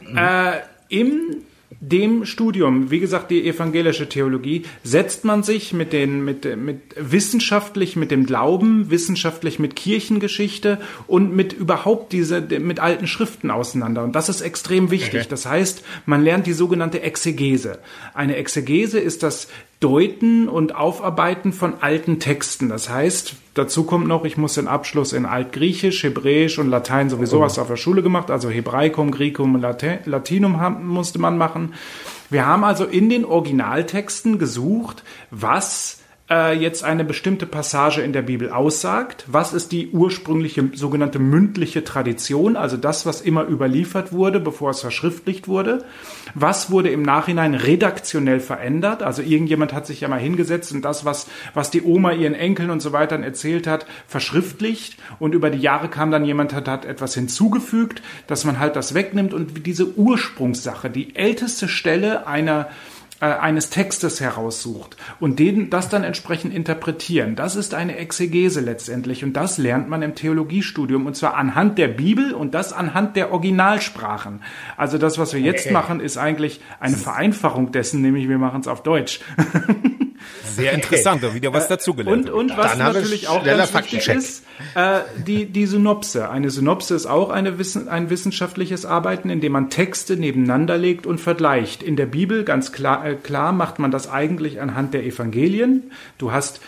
[0.00, 0.16] Mhm.
[0.16, 0.52] Äh,
[0.88, 1.42] Im
[1.80, 7.96] dem Studium, wie gesagt, die evangelische Theologie, setzt man sich mit den, mit, mit wissenschaftlich
[7.96, 14.04] mit dem Glauben, wissenschaftlich mit Kirchengeschichte und mit überhaupt diese, mit alten Schriften auseinander.
[14.04, 15.20] Und das ist extrem wichtig.
[15.20, 15.26] Okay.
[15.28, 17.80] Das heißt, man lernt die sogenannte Exegese.
[18.14, 19.48] Eine Exegese ist das
[19.80, 22.70] Deuten und Aufarbeiten von alten Texten.
[22.70, 27.40] Das heißt, dazu kommt noch, ich muss den Abschluss in Altgriechisch, Hebräisch und Latein sowieso
[27.40, 28.30] was auf der Schule gemacht.
[28.30, 31.74] Also Hebraikum, Griecum und Latinum musste man machen.
[32.30, 38.22] Wir haben also in den Originaltexten gesucht, was äh, jetzt eine bestimmte Passage in der
[38.22, 39.24] Bibel aussagt.
[39.28, 44.80] Was ist die ursprüngliche sogenannte mündliche Tradition, also das, was immer überliefert wurde, bevor es
[44.80, 45.84] verschriftlicht wurde?
[46.34, 49.02] Was wurde im Nachhinein redaktionell verändert?
[49.02, 52.70] Also irgendjemand hat sich ja mal hingesetzt und das, was, was die Oma ihren Enkeln
[52.70, 56.84] und so weiter erzählt hat, verschriftlicht und über die Jahre kam dann jemand, hat, hat
[56.84, 62.68] etwas hinzugefügt, dass man halt das wegnimmt und diese Ursprungssache, die älteste Stelle einer
[63.20, 67.34] eines Textes heraussucht und den, das dann entsprechend interpretieren.
[67.34, 71.88] Das ist eine Exegese letztendlich und das lernt man im Theologiestudium und zwar anhand der
[71.88, 74.42] Bibel und das anhand der Originalsprachen.
[74.76, 75.72] Also das, was wir jetzt okay.
[75.72, 79.20] machen, ist eigentlich eine Vereinfachung dessen, nämlich wir machen es auf Deutsch.
[80.44, 81.34] Sehr interessant, okay.
[81.34, 82.30] wieder was dazugelernt.
[82.30, 86.30] Und, und was natürlich auch ganz wichtig ist, äh, die, die Synopse.
[86.30, 91.06] Eine Synopse ist auch eine Wissen, ein wissenschaftliches Arbeiten, in dem man Texte nebeneinander legt
[91.06, 91.82] und vergleicht.
[91.82, 95.92] In der Bibel, ganz klar, äh, klar macht man das eigentlich anhand der Evangelien.
[96.18, 96.60] Du hast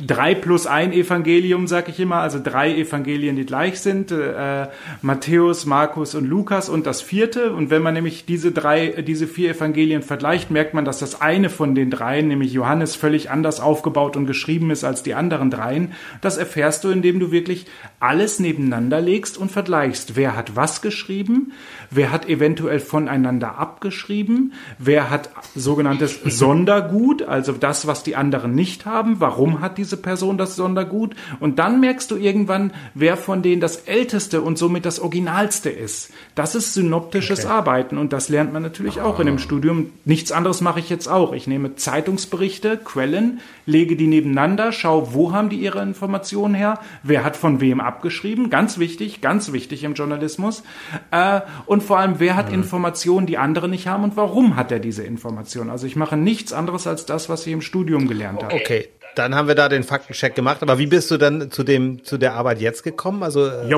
[0.00, 4.68] drei plus ein Evangelium, sag ich immer, also drei Evangelien, die gleich sind, äh,
[5.02, 7.52] Matthäus, Markus und Lukas und das vierte.
[7.52, 11.50] Und wenn man nämlich diese drei, diese vier Evangelien vergleicht, merkt man, dass das eine
[11.50, 15.92] von den dreien, nämlich Johannes, völlig anders aufgebaut und geschrieben ist als die anderen dreien.
[16.20, 17.66] Das erfährst du, indem du wirklich
[17.98, 20.14] alles nebeneinander legst und vergleichst.
[20.14, 21.52] Wer hat was geschrieben?
[21.90, 24.52] Wer hat eventuell voneinander abgeschrieben?
[24.78, 29.16] Wer hat sogenanntes Sondergut, also das, was die anderen nicht haben?
[29.18, 31.14] Warum hat diese Person das Sondergut?
[31.40, 36.12] Und dann merkst du irgendwann, wer von denen das älteste und somit das originalste ist.
[36.34, 37.54] Das ist synoptisches okay.
[37.54, 39.90] Arbeiten und das lernt man natürlich auch in dem Studium.
[40.04, 41.32] Nichts anderes mache ich jetzt auch.
[41.32, 46.80] Ich nehme Zeitungsberichte, Quellen, lege die nebeneinander, schaue, wo haben die ihre Informationen her?
[47.02, 48.50] Wer hat von wem abgeschrieben?
[48.50, 50.62] Ganz wichtig, ganz wichtig im Journalismus.
[51.10, 54.78] Äh, und vor allem, wer hat Informationen, die andere nicht haben und warum hat er
[54.78, 55.70] diese Informationen?
[55.70, 58.54] Also ich mache nichts anderes als das, was ich im Studium gelernt habe.
[58.54, 60.62] Okay, dann haben wir da den Faktencheck gemacht.
[60.62, 63.22] Aber wie bist du dann zu dem zu der Arbeit jetzt gekommen?
[63.22, 63.68] Also äh.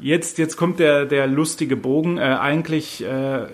[0.00, 2.18] Jetzt, jetzt kommt der, der lustige Bogen.
[2.18, 3.46] Äh, eigentlich äh,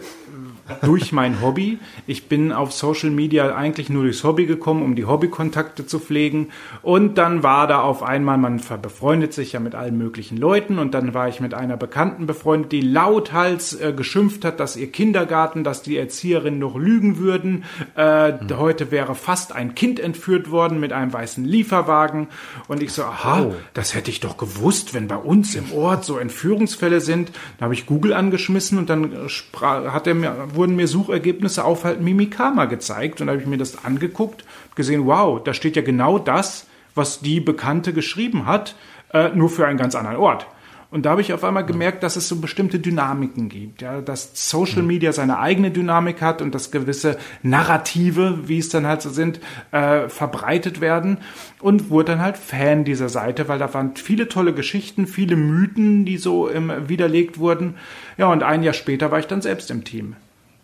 [0.82, 1.78] durch mein Hobby.
[2.06, 6.48] Ich bin auf Social Media eigentlich nur durchs Hobby gekommen, um die Hobbykontakte zu pflegen.
[6.82, 10.78] Und dann war da auf einmal, man befreundet sich ja mit allen möglichen Leuten.
[10.78, 14.90] Und dann war ich mit einer Bekannten befreundet, die lauthals äh, geschimpft hat, dass ihr
[14.90, 17.64] Kindergarten, dass die Erzieherinnen noch lügen würden.
[17.96, 18.58] Äh, mhm.
[18.58, 22.28] Heute wäre fast ein Kind entführt worden mit einem weißen Lieferwagen.
[22.68, 23.54] Und ich so, aha, oh.
[23.74, 27.32] das hätte ich doch gewusst, wenn bei uns im Ort so Entführungsfälle sind.
[27.58, 29.12] Da habe ich Google angeschmissen und dann
[29.52, 33.56] hat er mir wurden mir Suchergebnisse auf halt Mimikama gezeigt und da habe ich mir
[33.56, 34.44] das angeguckt,
[34.74, 38.76] gesehen, wow, da steht ja genau das, was die Bekannte geschrieben hat,
[39.14, 40.46] äh, nur für einen ganz anderen Ort.
[40.90, 44.30] Und da habe ich auf einmal gemerkt, dass es so bestimmte Dynamiken gibt, ja, dass
[44.48, 49.10] Social Media seine eigene Dynamik hat und dass gewisse Narrative, wie es dann halt so
[49.10, 49.38] sind,
[49.70, 51.18] äh, verbreitet werden
[51.60, 56.06] und wurde dann halt Fan dieser Seite, weil da waren viele tolle Geschichten, viele Mythen,
[56.06, 57.74] die so ähm, widerlegt wurden.
[58.16, 60.16] Ja, und ein Jahr später war ich dann selbst im Team.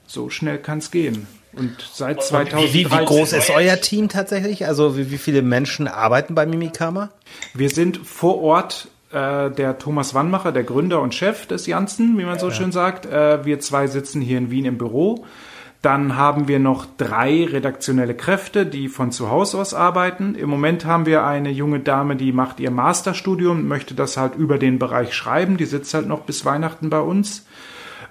[0.07, 1.27] So schnell kann es gehen.
[1.57, 2.73] Und seit 2013.
[2.73, 4.67] Wie, wie, groß ist euer Team tatsächlich?
[4.67, 7.11] Also wie, wie viele Menschen arbeiten bei Mimikama?
[7.53, 12.25] Wir sind vor Ort äh, der Thomas Wannmacher, der Gründer und Chef des Janssen, wie
[12.25, 12.55] man so ja.
[12.55, 13.07] schön sagt.
[13.07, 15.25] Äh, wir zwei sitzen hier in Wien im Büro.
[15.81, 20.35] Dann haben wir noch drei redaktionelle Kräfte, die von zu Hause aus arbeiten.
[20.35, 24.57] Im Moment haben wir eine junge Dame, die macht ihr Masterstudium, möchte das halt über
[24.57, 25.59] den Bereich schreiben.
[25.59, 27.45] Die sitzt halt noch bis Weihnachten bei uns.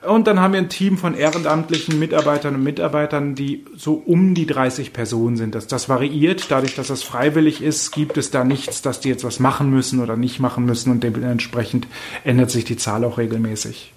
[0.08, 4.46] Und dann haben wir ein Team von ehrenamtlichen Mitarbeitern und Mitarbeitern, die so um die
[4.46, 5.56] 30 Personen sind.
[5.56, 6.50] Das, das variiert.
[6.50, 10.02] Dadurch, dass das freiwillig ist, gibt es da nichts, dass die jetzt was machen müssen
[10.02, 10.92] oder nicht machen müssen.
[10.92, 11.88] Und dementsprechend
[12.24, 13.94] ändert sich die Zahl auch regelmäßig.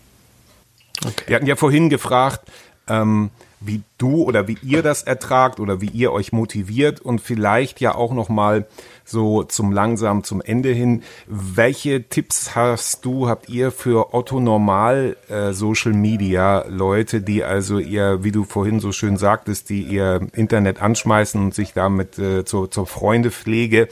[1.04, 1.24] Okay.
[1.26, 2.48] Wir hatten ja vorhin gefragt,
[2.88, 7.80] ähm, wie du oder wie ihr das ertragt oder wie ihr euch motiviert und vielleicht
[7.80, 8.66] ja auch noch mal
[9.04, 11.02] so zum langsam zum Ende hin.
[11.26, 17.78] Welche Tipps hast du, habt ihr für Otto Normal äh, Social Media Leute, die also
[17.78, 22.44] ihr, wie du vorhin so schön sagtest, die ihr Internet anschmeißen und sich damit äh,
[22.44, 23.88] zur, zur Freundepflege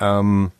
[0.00, 0.52] ähm,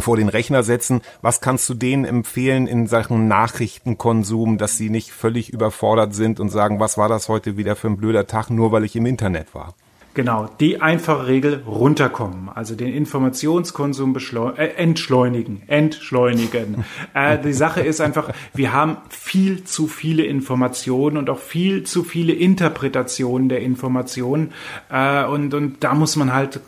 [0.00, 1.02] vor den Rechner setzen.
[1.22, 6.50] Was kannst du denen empfehlen in Sachen Nachrichtenkonsum, dass sie nicht völlig überfordert sind und
[6.50, 9.54] sagen, was war das heute wieder für ein blöder Tag, nur weil ich im Internet
[9.54, 9.74] war?
[10.18, 14.16] Genau, die einfache Regel runterkommen, also den Informationskonsum
[14.56, 16.84] äh, entschleunigen, entschleunigen.
[17.14, 22.02] äh, die Sache ist einfach, wir haben viel zu viele Informationen und auch viel zu
[22.02, 24.52] viele Interpretationen der Informationen
[24.90, 26.62] äh, und, und da muss man halt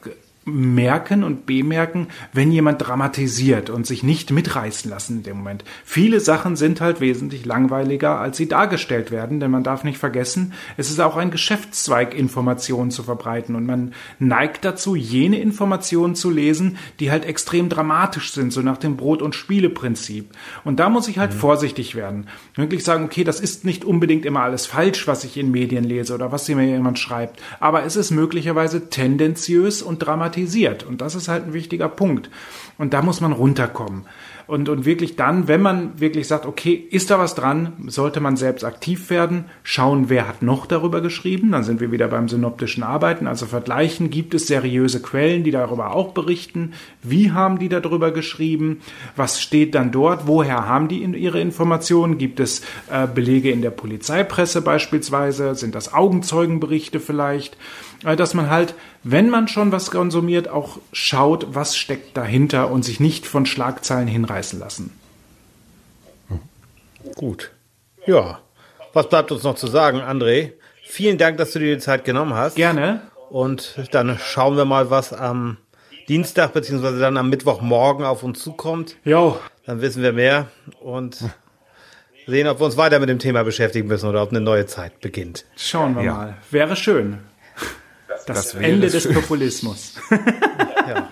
[0.47, 5.65] merken und bemerken, wenn jemand dramatisiert und sich nicht mitreißen lassen in dem Moment.
[5.85, 10.55] Viele Sachen sind halt wesentlich langweiliger, als sie dargestellt werden, denn man darf nicht vergessen,
[10.79, 16.31] es ist auch ein Geschäftszweig, Informationen zu verbreiten und man neigt dazu, jene Informationen zu
[16.31, 20.31] lesen, die halt extrem dramatisch sind, so nach dem Brot- und Spiele-Prinzip.
[20.65, 21.39] Und da muss ich halt mhm.
[21.39, 22.29] vorsichtig werden.
[22.55, 26.15] Wirklich sagen, okay, das ist nicht unbedingt immer alles falsch, was ich in Medien lese
[26.15, 30.85] oder was mir jemand schreibt, aber es ist möglicherweise tendenziös und dramatisch dramatisiert.
[30.85, 32.31] Und das ist halt ein wichtiger Punkt.
[32.79, 34.05] Und da muss man runterkommen.
[34.47, 38.37] Und, und wirklich dann, wenn man wirklich sagt, okay, ist da was dran, sollte man
[38.37, 42.83] selbst aktiv werden, schauen, wer hat noch darüber geschrieben, dann sind wir wieder beim synoptischen
[42.83, 48.11] Arbeiten, also vergleichen, gibt es seriöse Quellen, die darüber auch berichten, wie haben die darüber
[48.11, 48.81] geschrieben,
[49.15, 53.63] was steht dann dort, woher haben die in ihre Informationen, gibt es äh, Belege in
[53.63, 57.57] der Polizeipresse beispielsweise, sind das Augenzeugenberichte vielleicht,
[58.03, 63.01] dass man halt, wenn man schon was konsumiert, auch schaut, was steckt dahinter und sich
[63.01, 64.93] nicht von Schlagzeilen hinreißen lassen.
[67.15, 67.51] Gut.
[68.07, 68.41] Ja.
[68.93, 70.53] Was bleibt uns noch zu sagen, André?
[70.85, 72.57] Vielen Dank, dass du dir die Zeit genommen hast.
[72.57, 73.03] Gerne.
[73.29, 75.59] Und dann schauen wir mal, was am
[76.09, 78.97] Dienstag beziehungsweise dann am Mittwochmorgen auf uns zukommt.
[79.05, 79.39] Jo.
[79.67, 80.49] Dann wissen wir mehr
[80.81, 81.19] und
[82.27, 85.01] sehen, ob wir uns weiter mit dem Thema beschäftigen müssen oder ob eine neue Zeit
[85.01, 85.45] beginnt.
[85.57, 86.15] Schauen wir ja.
[86.15, 86.37] mal.
[86.51, 87.21] Wäre schön.
[88.27, 89.15] Das, das Ende des schön.
[89.15, 89.95] Populismus.
[90.11, 91.11] ja,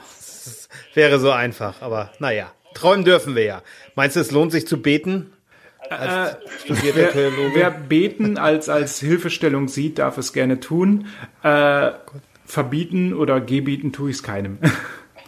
[0.94, 3.62] wäre so einfach, aber naja, träumen dürfen wir ja.
[3.94, 5.32] Meinst du, es lohnt sich zu beten?
[5.90, 7.14] Als äh, wer,
[7.54, 11.06] wer, beten als, als Hilfestellung sieht, darf es gerne tun.
[11.42, 11.92] Äh,
[12.44, 14.58] verbieten oder gebieten tue ich es keinem.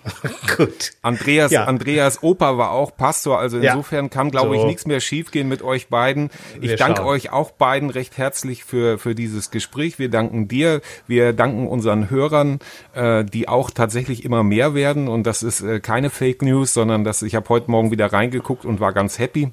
[0.56, 0.92] Gut.
[1.02, 1.64] Andreas, ja.
[1.64, 4.08] Andreas Opa war auch Pastor, also insofern ja.
[4.08, 4.60] kann, glaube so.
[4.60, 6.30] ich, nichts mehr schiefgehen mit euch beiden.
[6.60, 7.08] Ich Wir danke schauen.
[7.08, 9.98] euch auch beiden recht herzlich für, für dieses Gespräch.
[9.98, 12.58] Wir danken dir, wir danken unseren Hörern,
[12.94, 15.08] äh, die auch tatsächlich immer mehr werden.
[15.08, 18.64] Und das ist äh, keine Fake News, sondern das, ich habe heute Morgen wieder reingeguckt
[18.64, 19.52] und war ganz happy.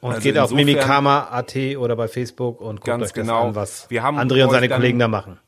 [0.00, 3.48] Und also geht auf Mimikama.at oder bei Facebook und guckt euch genau.
[3.48, 5.38] an, was André und seine Kollegen da machen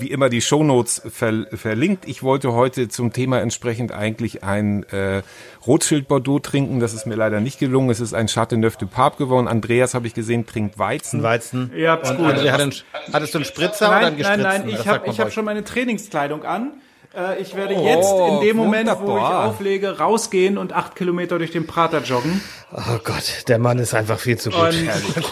[0.00, 2.06] wie immer die Shownotes ver verlinkt.
[2.08, 5.22] Ich wollte heute zum Thema entsprechend eigentlich ein äh,
[5.66, 6.80] Rothschild Bordeaux trinken.
[6.80, 7.90] Das ist mir leider nicht gelungen.
[7.90, 9.48] Es ist ein Chateauneuf du Pape geworden.
[9.48, 11.22] Andreas habe ich gesehen, trinkt Weizen.
[11.22, 11.72] Weizen.
[11.76, 12.26] Ja, und gut.
[12.26, 12.74] André, hat einen,
[13.12, 14.42] hattest du einen Spritzer nein, oder einen?
[14.42, 16.72] Nein, nein, ich habe hab schon meine Trainingskleidung an.
[17.16, 19.08] Äh, ich werde jetzt oh, in dem Moment, wunderbar.
[19.08, 22.40] wo ich auflege, rausgehen und acht Kilometer durch den Prater joggen.
[22.72, 24.60] Oh Gott, der Mann ist einfach viel zu gut.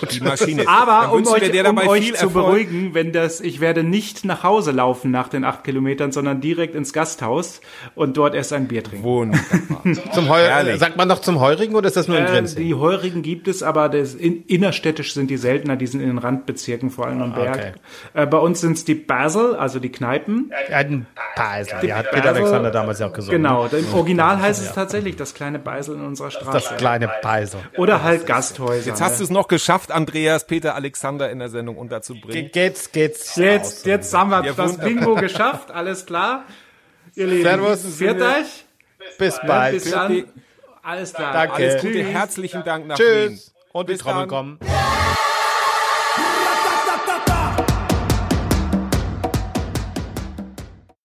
[0.01, 0.13] gut.
[0.13, 0.69] Die Maschine.
[0.69, 5.11] Aber um euch, um euch zu beruhigen, wenn das, ich werde nicht nach Hause laufen
[5.11, 7.61] nach den acht Kilometern, sondern direkt ins Gasthaus
[7.97, 9.05] und dort erst ein Bier trinken.
[9.05, 9.83] Wunderbar.
[10.15, 10.43] zum Heu
[10.77, 12.59] sagt man noch zum Heurigen oder ist das nur in Grenzen?
[12.59, 16.09] Äh, die Heurigen gibt es, aber das in, innerstädtisch sind die seltener, die sind in
[16.09, 17.57] den Randbezirken, vor allem am Berg.
[17.57, 17.73] Okay.
[18.23, 20.53] Äh, bei uns sind es die Basel, also die Kneipen.
[21.35, 21.72] Basel.
[21.73, 21.87] Beisel.
[21.87, 23.43] Die hat Peter Alexander damals ja auch gesungen.
[23.43, 26.53] Genau, im Original heißt es tatsächlich das kleine Beisel in unserer Straße.
[26.53, 27.61] Das kleine Beisel.
[27.77, 28.87] Oder halt Gasthäuser.
[28.87, 29.19] Jetzt hast ne?
[29.19, 32.45] du es noch geschafft, Andreas Peter Alexander in der Sendung unterzubringen.
[32.45, 33.37] Ge geht's, geht's.
[33.37, 36.45] Jetzt, jetzt haben wir ja, das Bingo geschafft, alles klar.
[37.15, 37.99] Ihr Lieben, Servus.
[37.99, 38.65] Viert euch.
[39.19, 39.75] Bis bald.
[39.75, 40.25] Bis dann.
[40.83, 41.33] Alles klar.
[41.33, 41.55] Danke.
[41.55, 43.31] Alles Gute, herzlichen Dank nach Tschüss.
[43.31, 43.41] Wien.
[43.73, 44.59] Und bis Trommeln kommen.